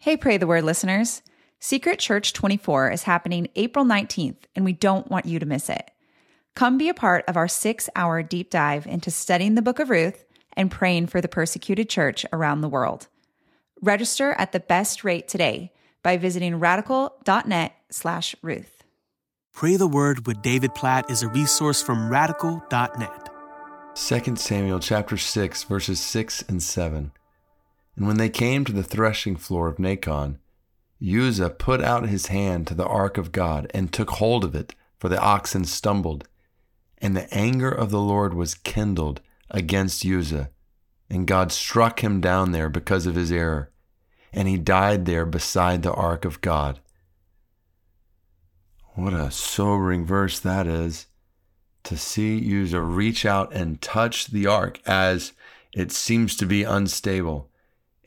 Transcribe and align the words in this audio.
Hey, 0.00 0.16
Pray 0.16 0.36
the 0.36 0.46
Word 0.46 0.62
listeners. 0.62 1.22
Secret 1.58 1.98
Church 1.98 2.32
24 2.32 2.92
is 2.92 3.02
happening 3.02 3.48
April 3.56 3.84
19th, 3.84 4.44
and 4.54 4.64
we 4.64 4.72
don't 4.72 5.10
want 5.10 5.26
you 5.26 5.40
to 5.40 5.44
miss 5.44 5.68
it. 5.68 5.90
Come 6.54 6.78
be 6.78 6.88
a 6.88 6.94
part 6.94 7.24
of 7.26 7.36
our 7.36 7.48
six 7.48 7.90
hour 7.96 8.22
deep 8.22 8.48
dive 8.48 8.86
into 8.86 9.10
studying 9.10 9.56
the 9.56 9.62
book 9.62 9.80
of 9.80 9.90
Ruth 9.90 10.24
and 10.52 10.70
praying 10.70 11.08
for 11.08 11.20
the 11.20 11.26
persecuted 11.26 11.88
church 11.90 12.24
around 12.32 12.60
the 12.60 12.68
world. 12.68 13.08
Register 13.82 14.34
at 14.38 14.52
the 14.52 14.60
best 14.60 15.02
rate 15.02 15.26
today 15.26 15.72
by 16.04 16.16
visiting 16.16 16.60
radical.net 16.60 17.72
slash 17.90 18.36
Ruth. 18.40 18.84
Pray 19.52 19.74
the 19.74 19.88
Word 19.88 20.28
with 20.28 20.42
David 20.42 20.76
Platt 20.76 21.10
is 21.10 21.24
a 21.24 21.28
resource 21.28 21.82
from 21.82 22.08
radical.net. 22.08 23.30
2 23.96 24.36
Samuel 24.36 24.78
chapter 24.78 25.16
6 25.16 25.64
verses 25.64 25.98
6 25.98 26.42
and 26.42 26.62
7. 26.62 27.10
And 27.98 28.06
when 28.06 28.16
they 28.16 28.30
came 28.30 28.64
to 28.64 28.72
the 28.72 28.84
threshing 28.84 29.34
floor 29.34 29.66
of 29.66 29.78
Nacon, 29.78 30.38
Uzzah 31.02 31.50
put 31.50 31.82
out 31.82 32.08
his 32.08 32.28
hand 32.28 32.68
to 32.68 32.74
the 32.74 32.86
ark 32.86 33.18
of 33.18 33.32
God 33.32 33.68
and 33.74 33.92
took 33.92 34.10
hold 34.10 34.44
of 34.44 34.54
it, 34.54 34.76
for 35.00 35.08
the 35.08 35.20
oxen 35.20 35.64
stumbled. 35.64 36.28
And 36.98 37.16
the 37.16 37.32
anger 37.34 37.70
of 37.70 37.90
the 37.90 38.00
Lord 38.00 38.34
was 38.34 38.54
kindled 38.54 39.20
against 39.50 40.06
Uzzah, 40.06 40.50
and 41.10 41.26
God 41.26 41.50
struck 41.50 42.04
him 42.04 42.20
down 42.20 42.52
there 42.52 42.68
because 42.68 43.04
of 43.04 43.16
his 43.16 43.32
error, 43.32 43.72
and 44.32 44.46
he 44.46 44.58
died 44.58 45.04
there 45.04 45.26
beside 45.26 45.82
the 45.82 45.92
ark 45.92 46.24
of 46.24 46.40
God. 46.40 46.78
What 48.94 49.12
a 49.12 49.32
sobering 49.32 50.06
verse 50.06 50.38
that 50.38 50.68
is 50.68 51.06
to 51.82 51.96
see 51.96 52.62
Uzzah 52.62 52.80
reach 52.80 53.26
out 53.26 53.52
and 53.52 53.82
touch 53.82 54.28
the 54.28 54.46
ark 54.46 54.78
as 54.86 55.32
it 55.72 55.90
seems 55.90 56.36
to 56.36 56.46
be 56.46 56.62
unstable 56.62 57.50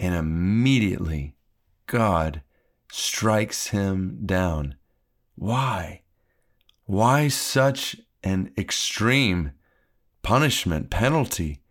and 0.01 0.15
immediately 0.15 1.35
God 1.85 2.41
strikes 2.91 3.67
him 3.67 4.23
down. 4.25 4.75
Why? 5.35 6.01
Why 6.85 7.27
such 7.27 7.95
an 8.23 8.51
extreme 8.57 9.51
punishment, 10.23 10.89
penalty 10.89 11.61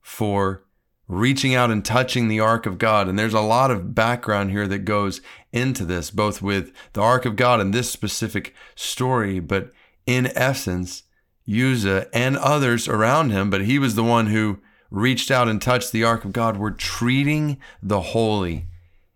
for 0.00 0.64
reaching 1.06 1.54
out 1.54 1.70
and 1.70 1.84
touching 1.84 2.28
the 2.28 2.40
ark 2.40 2.64
of 2.64 2.78
God? 2.78 3.08
And 3.08 3.18
there's 3.18 3.34
a 3.34 3.40
lot 3.40 3.70
of 3.70 3.94
background 3.94 4.50
here 4.50 4.66
that 4.68 4.80
goes 4.80 5.20
into 5.52 5.84
this, 5.84 6.10
both 6.10 6.40
with 6.40 6.72
the 6.94 7.02
ark 7.02 7.26
of 7.26 7.36
God 7.36 7.60
and 7.60 7.74
this 7.74 7.90
specific 7.90 8.54
story. 8.74 9.38
But 9.38 9.70
in 10.06 10.32
essence, 10.34 11.02
Uzzah 11.46 12.08
and 12.14 12.38
others 12.38 12.88
around 12.88 13.30
him, 13.30 13.50
but 13.50 13.66
he 13.66 13.78
was 13.78 13.94
the 13.94 14.02
one 14.02 14.28
who 14.28 14.60
reached 14.90 15.30
out 15.30 15.48
and 15.48 15.60
touched 15.60 15.92
the 15.92 16.04
ark 16.04 16.24
of 16.24 16.32
God 16.32 16.56
were 16.56 16.70
treating 16.70 17.58
the 17.82 18.00
holy 18.00 18.66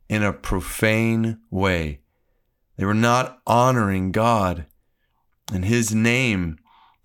in 0.09 0.23
a 0.23 0.33
profane 0.33 1.39
way. 1.51 2.01
They 2.77 2.85
were 2.85 2.95
not 2.95 3.41
honoring 3.47 4.13
God 4.13 4.67
and 5.53 5.65
his 5.65 5.95
name, 5.95 6.59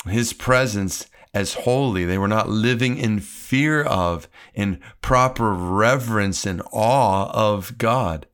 his 0.07 0.33
presence 0.33 1.07
as 1.33 1.53
holy. 1.53 2.05
They 2.05 2.17
were 2.17 2.27
not 2.27 2.49
living 2.49 2.97
in 2.97 3.19
fear 3.19 3.83
of, 3.83 4.27
in 4.53 4.79
proper 5.01 5.53
reverence 5.53 6.45
and 6.45 6.61
awe 6.71 7.29
of 7.33 7.77
God. 7.77 8.25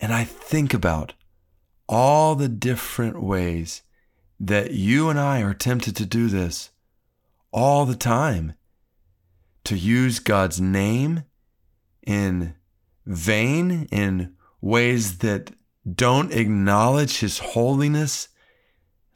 And 0.00 0.12
I 0.12 0.24
think 0.24 0.74
about 0.74 1.14
all 1.88 2.34
the 2.34 2.48
different 2.48 3.22
ways 3.22 3.82
that 4.38 4.72
you 4.72 5.10
and 5.10 5.20
I 5.20 5.42
are 5.42 5.54
tempted 5.54 5.94
to 5.96 6.06
do 6.06 6.28
this 6.28 6.70
all 7.52 7.84
the 7.84 7.96
time 7.96 8.54
to 9.64 9.76
use 9.76 10.18
God's 10.18 10.60
name 10.60 11.24
in 12.06 12.54
vain, 13.06 13.86
in 13.90 14.34
ways 14.60 15.18
that 15.18 15.52
don't 15.90 16.32
acknowledge 16.32 17.20
His 17.20 17.38
holiness, 17.38 18.28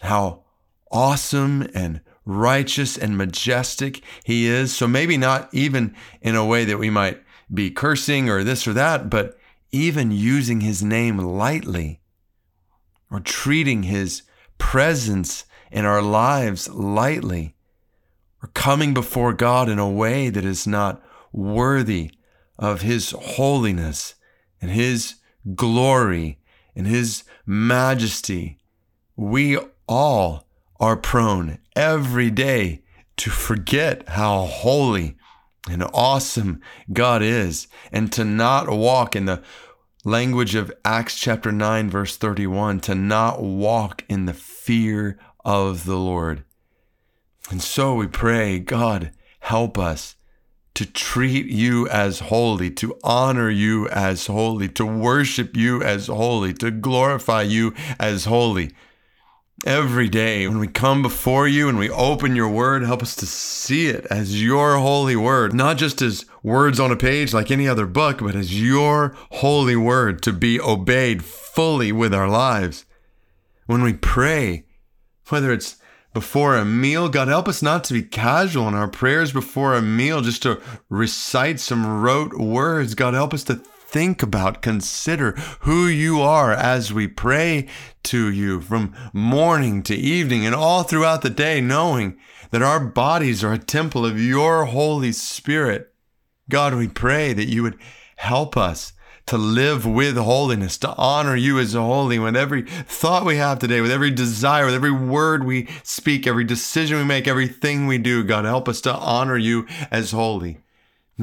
how 0.00 0.44
awesome 0.90 1.66
and 1.74 2.00
righteous 2.24 2.96
and 2.96 3.16
majestic 3.16 4.02
He 4.24 4.46
is. 4.46 4.74
So 4.74 4.86
maybe 4.86 5.16
not 5.16 5.52
even 5.52 5.94
in 6.20 6.34
a 6.34 6.44
way 6.44 6.64
that 6.64 6.78
we 6.78 6.90
might 6.90 7.22
be 7.52 7.70
cursing 7.70 8.28
or 8.28 8.42
this 8.42 8.66
or 8.66 8.72
that, 8.72 9.10
but 9.10 9.36
even 9.70 10.10
using 10.10 10.60
His 10.60 10.82
name 10.82 11.18
lightly 11.18 12.00
or 13.10 13.20
treating 13.20 13.84
His 13.84 14.22
presence 14.58 15.44
in 15.70 15.84
our 15.84 16.02
lives 16.02 16.68
lightly 16.68 17.54
or 18.44 18.48
coming 18.48 18.92
before 18.92 19.32
God 19.32 19.70
in 19.70 19.78
a 19.78 19.88
way 19.88 20.28
that 20.28 20.44
is 20.44 20.66
not 20.66 21.02
worthy 21.32 22.10
of 22.58 22.82
His 22.82 23.12
holiness 23.12 24.16
and 24.60 24.70
His 24.70 25.14
glory 25.54 26.38
and 26.76 26.86
His 26.86 27.24
majesty, 27.46 28.58
we 29.16 29.56
all 29.88 30.46
are 30.78 30.94
prone 30.94 31.58
every 31.74 32.30
day 32.30 32.82
to 33.16 33.30
forget 33.30 34.06
how 34.10 34.42
holy 34.42 35.16
and 35.70 35.82
awesome 35.94 36.60
God 36.92 37.22
is 37.22 37.66
and 37.90 38.12
to 38.12 38.26
not 38.26 38.68
walk 38.68 39.16
in 39.16 39.24
the 39.24 39.42
language 40.04 40.54
of 40.54 40.70
Acts 40.84 41.18
chapter 41.18 41.50
9, 41.50 41.88
verse 41.88 42.18
31, 42.18 42.80
to 42.80 42.94
not 42.94 43.42
walk 43.42 44.04
in 44.06 44.26
the 44.26 44.34
fear 44.34 45.18
of 45.46 45.86
the 45.86 45.96
Lord. 45.96 46.44
And 47.50 47.62
so 47.62 47.94
we 47.94 48.06
pray, 48.06 48.58
God, 48.58 49.10
help 49.40 49.78
us 49.78 50.16
to 50.74 50.84
treat 50.84 51.46
you 51.46 51.88
as 51.88 52.18
holy, 52.18 52.70
to 52.70 52.98
honor 53.04 53.48
you 53.48 53.88
as 53.88 54.26
holy, 54.26 54.68
to 54.68 54.84
worship 54.84 55.56
you 55.56 55.82
as 55.82 56.08
holy, 56.08 56.52
to 56.54 56.70
glorify 56.70 57.42
you 57.42 57.72
as 58.00 58.24
holy. 58.24 58.72
Every 59.64 60.08
day 60.08 60.48
when 60.48 60.58
we 60.58 60.66
come 60.66 61.00
before 61.00 61.46
you 61.46 61.68
and 61.68 61.78
we 61.78 61.88
open 61.88 62.34
your 62.34 62.48
word, 62.48 62.82
help 62.82 63.02
us 63.02 63.14
to 63.16 63.26
see 63.26 63.86
it 63.86 64.04
as 64.10 64.42
your 64.42 64.76
holy 64.76 65.16
word, 65.16 65.54
not 65.54 65.78
just 65.78 66.02
as 66.02 66.26
words 66.42 66.80
on 66.80 66.90
a 66.90 66.96
page 66.96 67.32
like 67.32 67.50
any 67.50 67.68
other 67.68 67.86
book, 67.86 68.18
but 68.18 68.34
as 68.34 68.60
your 68.60 69.16
holy 69.30 69.76
word 69.76 70.22
to 70.22 70.32
be 70.32 70.60
obeyed 70.60 71.24
fully 71.24 71.92
with 71.92 72.12
our 72.12 72.28
lives. 72.28 72.84
When 73.66 73.82
we 73.82 73.94
pray, 73.94 74.64
whether 75.28 75.52
it's 75.52 75.76
before 76.14 76.56
a 76.56 76.64
meal. 76.64 77.10
God, 77.10 77.28
help 77.28 77.48
us 77.48 77.60
not 77.60 77.84
to 77.84 77.92
be 77.92 78.02
casual 78.02 78.68
in 78.68 78.74
our 78.74 78.88
prayers 78.88 79.32
before 79.32 79.74
a 79.74 79.82
meal, 79.82 80.22
just 80.22 80.42
to 80.44 80.62
recite 80.88 81.60
some 81.60 82.00
rote 82.00 82.38
words. 82.38 82.94
God, 82.94 83.12
help 83.12 83.34
us 83.34 83.44
to 83.44 83.56
think 83.56 84.22
about, 84.22 84.62
consider 84.62 85.32
who 85.60 85.86
you 85.86 86.20
are 86.20 86.52
as 86.52 86.92
we 86.92 87.06
pray 87.06 87.68
to 88.04 88.30
you 88.30 88.60
from 88.60 88.94
morning 89.12 89.82
to 89.82 89.94
evening 89.94 90.46
and 90.46 90.54
all 90.54 90.84
throughout 90.84 91.22
the 91.22 91.30
day, 91.30 91.60
knowing 91.60 92.16
that 92.50 92.62
our 92.62 92.80
bodies 92.80 93.42
are 93.44 93.52
a 93.52 93.58
temple 93.58 94.06
of 94.06 94.20
your 94.20 94.66
Holy 94.66 95.12
Spirit. 95.12 95.92
God, 96.48 96.74
we 96.74 96.88
pray 96.88 97.32
that 97.32 97.48
you 97.48 97.62
would 97.62 97.78
help 98.16 98.56
us 98.56 98.92
to 99.26 99.38
live 99.38 99.86
with 99.86 100.16
holiness, 100.16 100.76
to 100.78 100.94
honor 100.96 101.34
you 101.34 101.58
as 101.58 101.72
holy 101.72 102.18
with 102.18 102.36
every 102.36 102.62
thought 102.62 103.24
we 103.24 103.36
have 103.36 103.58
today, 103.58 103.80
with 103.80 103.90
every 103.90 104.10
desire, 104.10 104.66
with 104.66 104.74
every 104.74 104.92
word 104.92 105.44
we 105.44 105.68
speak, 105.82 106.26
every 106.26 106.44
decision 106.44 106.98
we 106.98 107.04
make, 107.04 107.26
everything 107.26 107.86
we 107.86 107.98
do. 107.98 108.22
God, 108.22 108.44
help 108.44 108.68
us 108.68 108.80
to 108.82 108.92
honor 108.92 109.38
you 109.38 109.66
as 109.90 110.10
holy. 110.10 110.58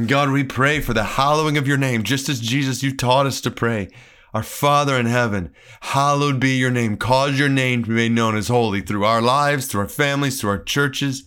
God, 0.07 0.31
we 0.31 0.43
pray 0.43 0.79
for 0.79 0.93
the 0.93 1.03
hallowing 1.03 1.57
of 1.57 1.67
your 1.67 1.77
name, 1.77 2.03
just 2.03 2.29
as 2.29 2.39
Jesus, 2.39 2.81
you 2.81 2.95
taught 2.95 3.25
us 3.25 3.41
to 3.41 3.51
pray. 3.51 3.89
Our 4.33 4.43
Father 4.43 4.95
in 4.95 5.05
heaven, 5.05 5.53
hallowed 5.81 6.39
be 6.39 6.51
your 6.51 6.71
name. 6.71 6.95
Cause 6.95 7.37
your 7.37 7.49
name 7.49 7.83
to 7.83 7.89
be 7.89 7.95
made 7.95 8.13
known 8.13 8.37
as 8.37 8.47
holy 8.47 8.79
through 8.79 9.03
our 9.03 9.21
lives, 9.21 9.67
through 9.67 9.81
our 9.81 9.89
families, 9.89 10.39
through 10.39 10.51
our 10.51 10.63
churches. 10.63 11.25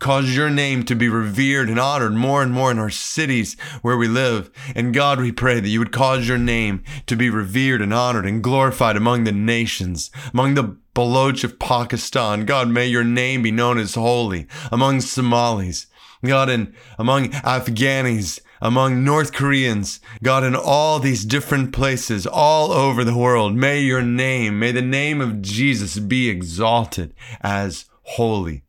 Cause 0.00 0.34
your 0.34 0.48
name 0.48 0.82
to 0.84 0.96
be 0.96 1.10
revered 1.10 1.68
and 1.68 1.78
honored 1.78 2.14
more 2.14 2.42
and 2.42 2.50
more 2.50 2.70
in 2.70 2.78
our 2.78 2.88
cities 2.88 3.54
where 3.82 3.98
we 3.98 4.08
live. 4.08 4.50
And 4.74 4.94
God, 4.94 5.20
we 5.20 5.30
pray 5.30 5.60
that 5.60 5.68
you 5.68 5.78
would 5.78 5.92
cause 5.92 6.26
your 6.26 6.38
name 6.38 6.82
to 7.06 7.16
be 7.16 7.28
revered 7.28 7.82
and 7.82 7.92
honored 7.92 8.24
and 8.24 8.42
glorified 8.42 8.96
among 8.96 9.24
the 9.24 9.32
nations, 9.32 10.10
among 10.32 10.54
the 10.54 10.78
Baloch 10.94 11.44
of 11.44 11.58
Pakistan. 11.58 12.46
God, 12.46 12.68
may 12.68 12.86
your 12.86 13.04
name 13.04 13.42
be 13.42 13.50
known 13.50 13.76
as 13.76 13.94
holy 13.94 14.46
among 14.72 15.02
Somalis. 15.02 15.86
God, 16.24 16.48
and 16.48 16.74
among 16.98 17.28
Afghanis, 17.28 18.40
among 18.62 19.04
North 19.04 19.34
Koreans, 19.34 20.00
God, 20.22 20.44
in 20.44 20.54
all 20.56 20.98
these 20.98 21.26
different 21.26 21.72
places, 21.74 22.26
all 22.26 22.72
over 22.72 23.04
the 23.04 23.16
world, 23.16 23.54
may 23.54 23.80
your 23.80 24.02
name, 24.02 24.58
may 24.58 24.72
the 24.72 24.82
name 24.82 25.20
of 25.20 25.42
Jesus 25.42 25.98
be 25.98 26.30
exalted 26.30 27.14
as 27.42 27.84
holy. 28.02 28.64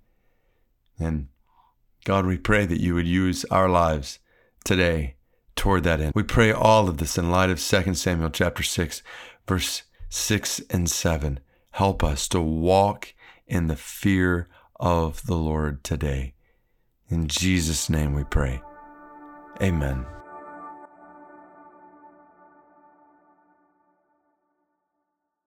And 1.02 1.28
God, 2.06 2.26
we 2.26 2.38
pray 2.38 2.66
that 2.66 2.80
you 2.80 2.96
would 2.96 3.08
use 3.08 3.46
our 3.46 3.70
lives 3.70 4.20
today 4.64 5.16
toward 5.56 5.84
that 5.84 6.00
end. 6.00 6.14
We 6.16 6.24
pray 6.24 6.52
all 6.52 6.88
of 6.88 6.98
this 6.98 7.18
in 7.18 7.30
light 7.30 7.50
of 7.50 7.62
2 7.62 7.94
Samuel 7.94 8.30
chapter 8.30 8.64
6, 8.64 9.04
verse 9.48 9.84
6 10.10 10.62
and 10.70 10.90
7. 10.90 11.40
Help 11.72 12.04
us 12.04 12.28
to 12.30 12.42
walk 12.42 13.14
in 13.48 13.68
the 13.68 13.76
fear 13.76 14.48
of 14.80 15.26
the 15.26 15.36
Lord 15.36 15.84
today. 15.84 16.34
In 17.10 17.28
Jesus' 17.28 17.90
name 17.90 18.14
we 18.14 18.24
pray. 18.24 18.62
Amen. 19.62 20.06